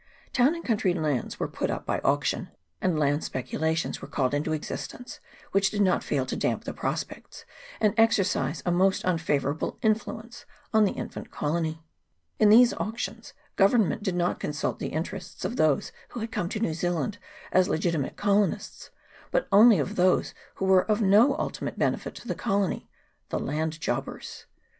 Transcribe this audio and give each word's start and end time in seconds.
Town 0.33 0.55
and 0.55 0.65
country 0.65 0.95
lands 0.95 1.39
were 1.39 1.47
put 1.47 1.69
up 1.69 1.85
by 1.85 1.99
auction, 1.99 2.49
and 2.81 2.97
land 2.97 3.23
speculations 3.23 4.01
were 4.01 4.07
called 4.07 4.33
into 4.33 4.51
existence, 4.51 5.19
which 5.51 5.69
did 5.69 5.83
not 5.83 6.03
fail 6.03 6.25
to 6.25 6.35
damp 6.35 6.63
the 6.63 6.73
prospects, 6.73 7.45
and 7.79 7.93
exercise 7.97 8.63
a 8.65 8.71
most 8.71 9.05
un 9.05 9.19
favourable 9.19 9.77
influence 9.83 10.45
on 10.73 10.85
the 10.85 10.93
infant 10.93 11.29
colony. 11.29 11.83
In 12.39 12.49
these 12.49 12.73
auctions 12.73 13.33
Government 13.57 14.01
did 14.01 14.15
not 14.15 14.39
consult 14.39 14.79
the 14.79 14.87
interests 14.87 15.45
of 15.45 15.55
those 15.55 15.91
who 16.09 16.19
had 16.19 16.31
come 16.31 16.49
to 16.49 16.59
New 16.59 16.73
Zealand 16.73 17.19
as 17.51 17.69
legitimate 17.69 18.15
colonists, 18.17 18.89
but 19.29 19.47
only 19.51 19.77
of 19.77 19.97
those 19.97 20.33
who 20.55 20.65
were 20.65 20.85
of 20.89 21.03
no 21.03 21.37
ultimate 21.37 21.77
benefit 21.77 22.15
to 22.15 22.27
the 22.27 22.33
colony 22.33 22.89
the 23.29 23.37
land 23.37 23.79
jobbers. 23.79 24.47